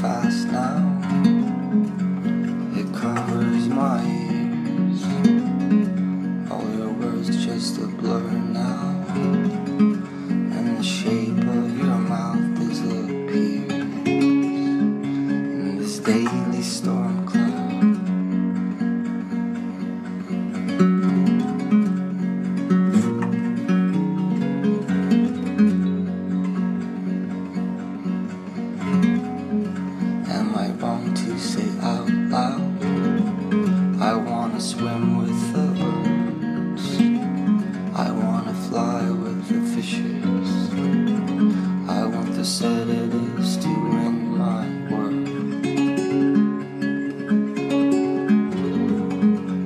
[0.00, 0.87] fast now.
[39.80, 40.70] Fishes.
[41.88, 43.68] I want the sedatives to
[44.06, 45.28] end my world.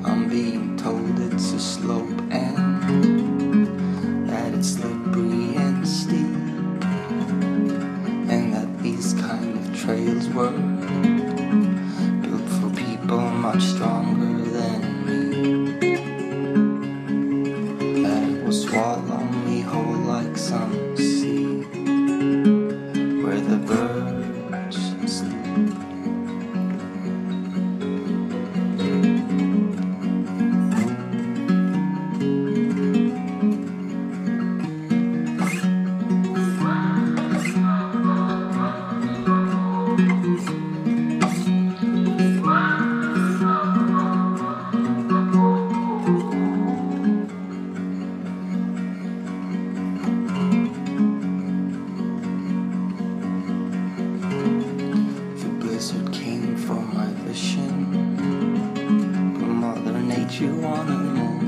[0.05, 2.59] I'm being told it's a slope and
[4.29, 6.35] that it's slippery and steep
[8.33, 10.59] and that these kind of trails were
[12.21, 15.21] built for people much stronger than me.
[18.03, 19.22] That it will swallow
[19.73, 20.71] whole like some
[60.45, 61.41] Wanted more.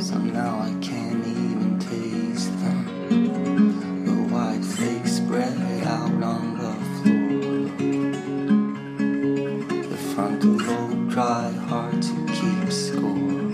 [0.00, 4.04] So now I can't even taste them.
[4.06, 7.68] The white flakes spread out on the floor.
[9.88, 13.50] The frontal lobe dry, hard to keep score.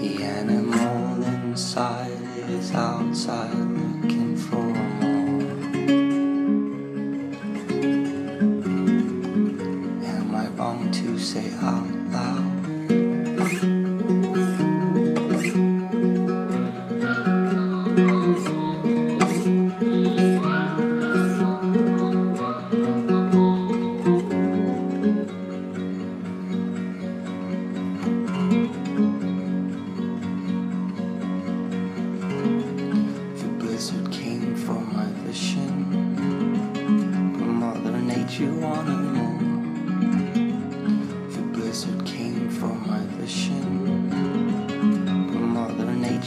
[0.00, 3.61] The animal inside is outside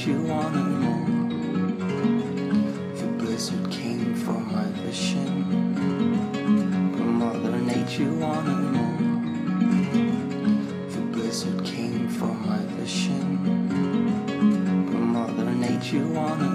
[0.08, 1.06] you wanted more.
[2.96, 5.32] The blizzard came for my vision,
[6.92, 9.00] but Mother Nature wanted more.
[10.92, 13.40] The blizzard came for my vision,
[14.92, 16.55] but Mother Nature wanted more.